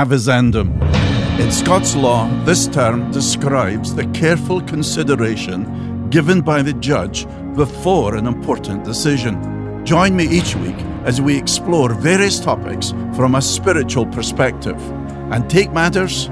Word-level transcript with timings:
avisandum. 0.00 0.68
In 1.38 1.52
Scots 1.52 1.94
law, 1.94 2.26
this 2.46 2.66
term 2.66 3.10
describes 3.10 3.94
the 3.94 4.06
careful 4.20 4.62
consideration 4.62 6.08
given 6.08 6.40
by 6.40 6.62
the 6.62 6.72
judge 6.72 7.26
before 7.54 8.16
an 8.16 8.26
important 8.26 8.82
decision. 8.82 9.34
Join 9.84 10.16
me 10.16 10.24
each 10.24 10.56
week 10.56 10.80
as 11.04 11.20
we 11.20 11.36
explore 11.36 11.92
various 11.92 12.40
topics 12.40 12.94
from 13.14 13.34
a 13.34 13.42
spiritual 13.42 14.06
perspective 14.06 14.80
and 15.32 15.50
take 15.50 15.70
matters 15.70 16.28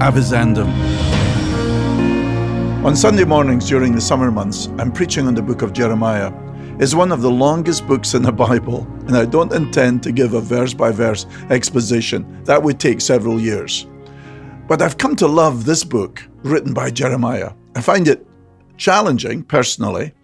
avisandum. 0.00 0.70
On 2.86 2.96
Sunday 2.96 3.24
mornings 3.24 3.68
during 3.68 3.94
the 3.94 4.00
summer 4.00 4.30
months, 4.30 4.68
I'm 4.78 4.90
preaching 4.90 5.26
on 5.26 5.34
the 5.34 5.42
book 5.42 5.60
of 5.60 5.74
Jeremiah. 5.74 6.32
It's 6.80 6.94
one 6.94 7.12
of 7.12 7.20
the 7.20 7.30
longest 7.30 7.86
books 7.86 8.14
in 8.14 8.22
the 8.22 8.32
Bible, 8.32 8.86
and 9.06 9.14
I 9.14 9.26
don't 9.26 9.52
intend 9.52 10.02
to 10.02 10.12
give 10.12 10.32
a 10.32 10.40
verse 10.40 10.72
by 10.72 10.90
verse 10.92 11.26
exposition. 11.50 12.42
That 12.44 12.62
would 12.62 12.80
take 12.80 13.02
several 13.02 13.38
years. 13.38 13.86
But 14.66 14.80
I've 14.80 14.96
come 14.96 15.14
to 15.16 15.26
love 15.26 15.66
this 15.66 15.84
book 15.84 16.26
written 16.42 16.72
by 16.72 16.90
Jeremiah. 16.90 17.52
I 17.76 17.82
find 17.82 18.08
it 18.08 18.26
challenging 18.78 19.42
personally, 19.42 20.14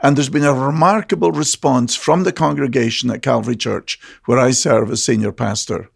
and 0.00 0.16
there's 0.16 0.28
been 0.28 0.42
a 0.42 0.52
remarkable 0.52 1.30
response 1.30 1.94
from 1.94 2.24
the 2.24 2.32
congregation 2.32 3.08
at 3.12 3.22
Calvary 3.22 3.54
Church, 3.54 4.00
where 4.24 4.40
I 4.40 4.50
serve 4.50 4.90
as 4.90 5.04
senior 5.04 5.30
pastor. 5.30 5.90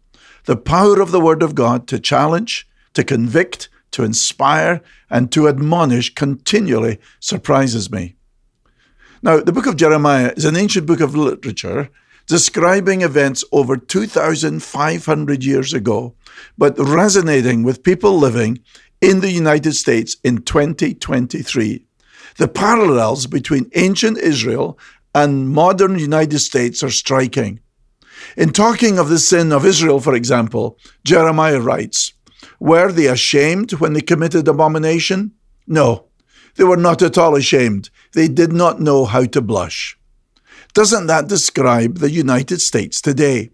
The 0.45 0.55
power 0.55 1.01
of 1.01 1.11
the 1.11 1.19
Word 1.19 1.43
of 1.43 1.55
God 1.55 1.89
to 1.89 1.99
challenge, 1.99 2.65
to 2.93 3.03
convict, 3.03 3.67
to 3.91 4.05
inspire, 4.05 4.81
and 5.09 5.29
to 5.33 5.49
admonish 5.49 6.15
continually 6.15 7.01
surprises 7.19 7.91
me. 7.91 8.15
Now, 9.25 9.39
the 9.39 9.51
book 9.51 9.65
of 9.65 9.75
Jeremiah 9.75 10.31
is 10.37 10.45
an 10.45 10.55
ancient 10.55 10.85
book 10.85 10.99
of 10.99 11.15
literature 11.15 11.89
describing 12.27 13.01
events 13.01 13.43
over 13.51 13.75
2,500 13.75 15.43
years 15.43 15.73
ago, 15.73 16.13
but 16.59 16.77
resonating 16.77 17.63
with 17.63 17.81
people 17.81 18.19
living 18.19 18.59
in 19.01 19.21
the 19.21 19.31
United 19.31 19.73
States 19.73 20.15
in 20.23 20.43
2023. 20.43 21.87
The 22.37 22.47
parallels 22.47 23.25
between 23.25 23.71
ancient 23.73 24.19
Israel 24.19 24.77
and 25.15 25.49
modern 25.49 25.97
United 25.97 26.37
States 26.37 26.83
are 26.83 26.91
striking. 26.91 27.61
In 28.37 28.51
talking 28.51 28.99
of 28.99 29.09
the 29.09 29.17
sin 29.17 29.51
of 29.51 29.65
Israel, 29.65 29.99
for 29.99 30.13
example, 30.13 30.77
Jeremiah 31.03 31.59
writes, 31.59 32.13
were 32.59 32.91
they 32.91 33.07
ashamed 33.07 33.73
when 33.73 33.93
they 33.93 34.01
committed 34.01 34.47
abomination? 34.47 35.31
No, 35.65 36.04
they 36.55 36.63
were 36.63 36.77
not 36.77 37.01
at 37.01 37.17
all 37.17 37.35
ashamed. 37.35 37.89
They 38.13 38.27
did 38.27 38.51
not 38.51 38.79
know 38.79 39.05
how 39.05 39.25
to 39.25 39.41
blush. 39.41 39.97
Doesn't 40.73 41.07
that 41.07 41.27
describe 41.27 41.99
the 41.99 42.11
United 42.11 42.61
States 42.61 42.99
today? 43.01 43.51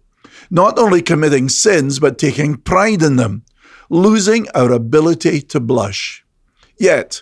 Not 0.49 0.79
only 0.79 1.01
committing 1.01 1.49
sins, 1.49 1.99
but 1.99 2.17
taking 2.17 2.55
pride 2.57 3.01
in 3.01 3.15
them, 3.15 3.43
losing 3.89 4.49
our 4.55 4.71
ability 4.71 5.41
to 5.41 5.59
blush. 5.59 6.25
Yet, 6.77 7.21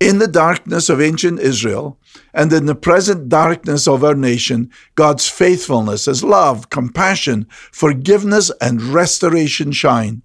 in 0.00 0.18
the 0.18 0.28
darkness 0.28 0.88
of 0.88 1.00
ancient 1.00 1.40
Israel 1.40 1.98
and 2.34 2.52
in 2.52 2.66
the 2.66 2.74
present 2.74 3.28
darkness 3.28 3.86
of 3.86 4.02
our 4.02 4.14
nation, 4.14 4.70
God's 4.96 5.28
faithfulness, 5.28 6.06
His 6.06 6.24
love, 6.24 6.70
compassion, 6.70 7.46
forgiveness, 7.50 8.50
and 8.60 8.82
restoration 8.82 9.72
shine. 9.72 10.22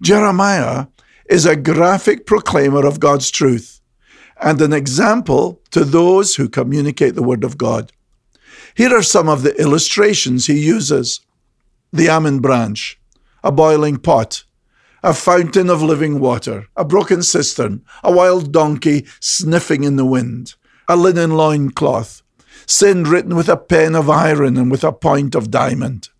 Jeremiah 0.00 0.86
is 1.32 1.46
a 1.46 1.56
graphic 1.56 2.26
proclaimer 2.26 2.84
of 2.86 3.00
God's 3.00 3.30
truth 3.30 3.80
and 4.42 4.60
an 4.60 4.74
example 4.74 5.62
to 5.70 5.82
those 5.82 6.34
who 6.34 6.46
communicate 6.46 7.14
the 7.14 7.22
Word 7.22 7.42
of 7.42 7.56
God. 7.56 7.90
Here 8.74 8.94
are 8.94 9.02
some 9.02 9.30
of 9.30 9.42
the 9.42 9.58
illustrations 9.58 10.46
he 10.46 10.62
uses 10.62 11.22
the 11.90 12.10
almond 12.10 12.42
branch, 12.42 13.00
a 13.42 13.50
boiling 13.50 13.96
pot, 13.96 14.44
a 15.02 15.14
fountain 15.14 15.70
of 15.70 15.80
living 15.80 16.20
water, 16.20 16.66
a 16.76 16.84
broken 16.84 17.22
cistern, 17.22 17.82
a 18.04 18.12
wild 18.12 18.52
donkey 18.52 19.06
sniffing 19.18 19.84
in 19.84 19.96
the 19.96 20.04
wind, 20.04 20.54
a 20.86 20.96
linen 20.96 21.30
loincloth, 21.30 22.22
sin 22.66 23.04
written 23.04 23.34
with 23.34 23.48
a 23.48 23.56
pen 23.56 23.94
of 23.94 24.10
iron 24.10 24.58
and 24.58 24.70
with 24.70 24.84
a 24.84 24.92
point 24.92 25.34
of 25.34 25.50
diamond, 25.50 26.10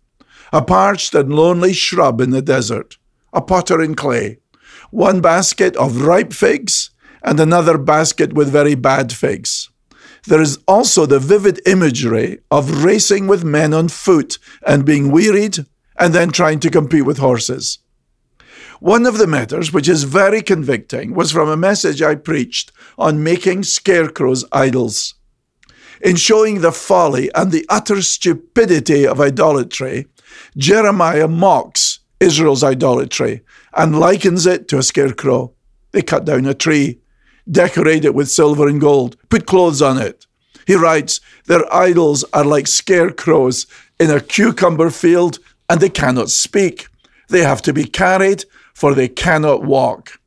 a 0.51 0.63
parched 0.63 1.13
and 1.13 1.31
lonely 1.31 1.71
shrub 1.71 2.19
in 2.19 2.31
the 2.31 2.41
desert, 2.41 2.97
a 3.31 3.41
potter 3.43 3.79
in 3.79 3.93
clay, 3.93 4.39
one 4.93 5.21
basket 5.21 5.75
of 5.75 6.03
ripe 6.03 6.31
figs, 6.31 6.91
and 7.23 7.39
another 7.39 7.77
basket 7.79 8.33
with 8.33 8.51
very 8.51 8.75
bad 8.75 9.11
figs. 9.11 9.69
There 10.27 10.41
is 10.41 10.59
also 10.67 11.05
the 11.05 11.19
vivid 11.19 11.59
imagery 11.65 12.39
of 12.51 12.83
racing 12.83 13.27
with 13.27 13.43
men 13.43 13.73
on 13.73 13.89
foot 13.89 14.37
and 14.65 14.85
being 14.85 15.11
wearied 15.11 15.65
and 15.97 16.13
then 16.13 16.29
trying 16.29 16.59
to 16.59 16.69
compete 16.69 17.05
with 17.05 17.17
horses. 17.17 17.79
One 18.79 19.05
of 19.05 19.17
the 19.17 19.27
matters 19.27 19.73
which 19.73 19.89
is 19.89 20.03
very 20.03 20.41
convicting 20.41 21.15
was 21.15 21.31
from 21.31 21.49
a 21.49 21.57
message 21.57 22.01
I 22.01 22.15
preached 22.15 22.71
on 22.97 23.23
making 23.23 23.63
scarecrows 23.63 24.45
idols. 24.51 25.15
In 26.01 26.17
showing 26.17 26.61
the 26.61 26.71
folly 26.71 27.31
and 27.33 27.51
the 27.51 27.65
utter 27.69 28.01
stupidity 28.01 29.07
of 29.07 29.19
idolatry, 29.19 30.07
Jeremiah 30.55 31.27
mocks 31.27 31.92
Israel's 32.23 32.63
idolatry 32.63 33.41
and 33.73 33.99
likens 33.99 34.45
it 34.45 34.67
to 34.69 34.77
a 34.77 34.83
scarecrow. 34.83 35.53
They 35.91 36.01
cut 36.01 36.25
down 36.25 36.45
a 36.45 36.53
tree, 36.53 36.99
decorate 37.49 38.05
it 38.05 38.15
with 38.15 38.31
silver 38.31 38.67
and 38.67 38.79
gold, 38.79 39.17
put 39.29 39.45
clothes 39.45 39.81
on 39.81 39.97
it. 39.97 40.25
He 40.65 40.75
writes, 40.75 41.19
Their 41.45 41.71
idols 41.73 42.23
are 42.33 42.45
like 42.45 42.67
scarecrows 42.67 43.67
in 43.99 44.09
a 44.09 44.21
cucumber 44.21 44.89
field, 44.89 45.39
and 45.69 45.81
they 45.81 45.89
cannot 45.89 46.29
speak. 46.29 46.87
They 47.29 47.41
have 47.41 47.61
to 47.63 47.73
be 47.73 47.83
carried, 47.83 48.45
for 48.73 48.93
they 48.93 49.09
cannot 49.09 49.63
walk. 49.63 50.19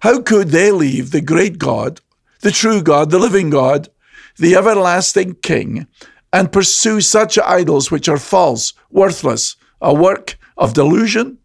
How 0.00 0.20
could 0.20 0.48
they 0.48 0.70
leave 0.70 1.10
the 1.10 1.20
great 1.20 1.58
God, 1.58 2.00
the 2.40 2.50
true 2.50 2.82
God, 2.82 3.10
the 3.10 3.18
living 3.18 3.50
God, 3.50 3.88
the 4.36 4.56
everlasting 4.56 5.36
King, 5.36 5.86
and 6.32 6.52
pursue 6.52 7.00
such 7.00 7.38
idols 7.38 7.90
which 7.90 8.08
are 8.08 8.18
false, 8.18 8.72
worthless, 8.90 9.56
a 9.80 9.94
work 9.94 10.36
of 10.56 10.74
delusion? 10.74 11.38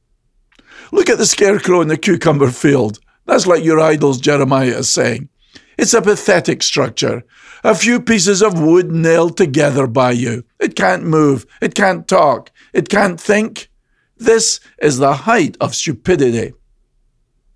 Look 0.92 1.10
at 1.10 1.18
the 1.18 1.26
scarecrow 1.26 1.82
in 1.82 1.88
the 1.88 1.98
cucumber 1.98 2.52
field. 2.52 3.00
That's 3.26 3.48
like 3.48 3.64
your 3.64 3.80
idols, 3.80 4.20
Jeremiah 4.20 4.80
is 4.80 4.90
saying. 4.90 5.30
It's 5.78 5.94
a 5.94 6.02
pathetic 6.02 6.64
structure. 6.64 7.24
A 7.64 7.76
few 7.76 8.02
pieces 8.02 8.42
of 8.42 8.60
wood 8.60 8.92
nailed 8.92 9.38
together 9.38 9.88
by 9.88 10.12
you. 10.12 10.44
It 10.60 10.76
can't 10.76 11.04
move. 11.04 11.46
It 11.62 11.76
can't 11.76 12.08
talk. 12.08 12.52
It 12.74 12.90
can't 12.90 13.20
think. 13.20 13.70
This 14.18 14.60
is 14.82 14.98
the 14.98 15.14
height 15.14 15.56
of 15.62 15.76
stupidity. 15.76 16.54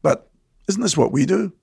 But 0.01 0.29
isn't 0.69 0.81
this 0.81 0.95
what 0.95 1.11
we 1.11 1.25
do? 1.25 1.53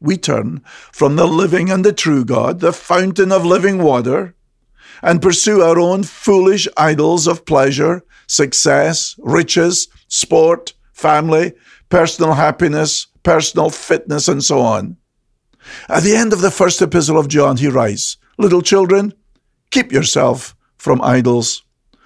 We 0.00 0.16
turn 0.16 0.62
from 0.92 1.16
the 1.16 1.26
living 1.26 1.70
and 1.70 1.84
the 1.84 1.92
true 1.92 2.24
God, 2.24 2.60
the 2.60 2.72
fountain 2.72 3.32
of 3.32 3.44
living 3.44 3.82
water, 3.82 4.34
and 5.02 5.22
pursue 5.22 5.62
our 5.62 5.80
own 5.80 6.02
foolish 6.02 6.68
idols 6.76 7.26
of 7.26 7.46
pleasure, 7.46 8.04
success, 8.26 9.14
riches, 9.18 9.88
sport, 10.08 10.74
family, 10.92 11.52
personal 11.88 12.34
happiness, 12.34 13.06
personal 13.22 13.70
fitness, 13.70 14.28
and 14.28 14.42
so 14.42 14.60
on. 14.60 14.96
At 15.88 16.02
the 16.02 16.14
end 16.14 16.32
of 16.32 16.40
the 16.40 16.50
first 16.50 16.80
epistle 16.80 17.18
of 17.18 17.28
John, 17.28 17.56
he 17.56 17.68
writes, 17.68 18.16
Little 18.38 18.62
children, 18.62 19.14
keep 19.70 19.92
yourself 19.92 20.54
from 20.76 21.02
idols. 21.02 21.62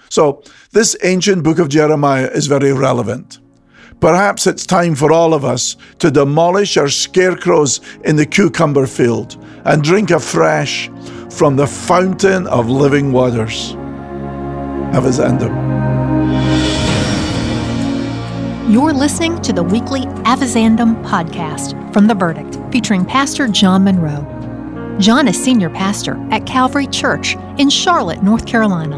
So, 0.08 0.42
this 0.72 0.96
ancient 1.02 1.44
book 1.44 1.58
of 1.58 1.68
Jeremiah 1.68 2.28
is 2.28 2.46
very 2.46 2.72
relevant. 2.72 3.38
Perhaps 4.00 4.46
it's 4.46 4.64
time 4.64 4.94
for 4.94 5.12
all 5.12 5.34
of 5.34 5.44
us 5.44 5.76
to 5.98 6.10
demolish 6.10 6.78
our 6.78 6.88
scarecrows 6.88 7.80
in 8.04 8.16
the 8.16 8.24
cucumber 8.24 8.86
field 8.86 9.36
and 9.66 9.84
drink 9.84 10.10
afresh 10.10 10.88
from 11.30 11.56
the 11.56 11.66
fountain 11.66 12.46
of 12.46 12.70
living 12.70 13.12
waters. 13.12 13.74
Avisandum. 14.94 15.69
You're 18.70 18.92
listening 18.92 19.42
to 19.42 19.52
the 19.52 19.64
weekly 19.64 20.02
Avisandum 20.22 21.04
podcast 21.04 21.92
from 21.92 22.06
The 22.06 22.14
Verdict, 22.14 22.56
featuring 22.70 23.04
Pastor 23.04 23.48
John 23.48 23.82
Munro. 23.82 24.96
John 25.00 25.26
is 25.26 25.42
senior 25.42 25.68
pastor 25.70 26.16
at 26.30 26.46
Calvary 26.46 26.86
Church 26.86 27.34
in 27.58 27.68
Charlotte, 27.68 28.22
North 28.22 28.46
Carolina. 28.46 28.96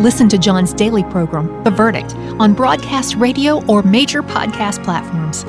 Listen 0.00 0.28
to 0.30 0.38
John's 0.38 0.74
daily 0.74 1.04
program, 1.04 1.62
The 1.62 1.70
Verdict, 1.70 2.16
on 2.40 2.52
broadcast 2.52 3.14
radio 3.14 3.64
or 3.66 3.84
major 3.84 4.24
podcast 4.24 4.82
platforms. 4.82 5.44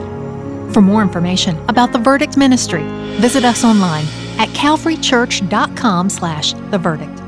For 0.72 0.82
more 0.82 1.02
information 1.02 1.58
about 1.68 1.92
The 1.92 1.98
Verdict 1.98 2.38
Ministry, 2.38 2.84
visit 3.18 3.44
us 3.44 3.64
online 3.64 4.06
at 4.38 4.50
calvarychurch.com 4.50 6.12
slash 6.12 6.54
the 6.54 6.78
verdict. 6.78 7.19